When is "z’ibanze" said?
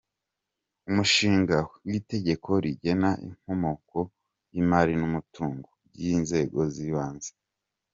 6.73-7.31